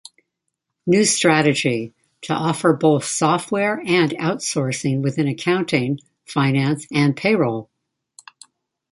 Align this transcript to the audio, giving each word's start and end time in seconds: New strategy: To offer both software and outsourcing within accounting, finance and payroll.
New 0.87 1.05
strategy: 1.05 1.93
To 2.23 2.33
offer 2.33 2.73
both 2.73 3.05
software 3.05 3.83
and 3.85 4.09
outsourcing 4.13 5.01
within 5.03 5.27
accounting, 5.27 5.99
finance 6.25 6.87
and 6.91 7.15
payroll. 7.15 7.69